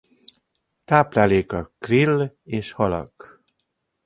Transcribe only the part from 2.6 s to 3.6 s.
halak.